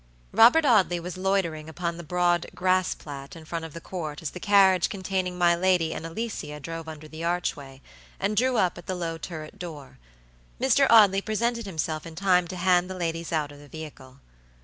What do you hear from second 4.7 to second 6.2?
containing my lady and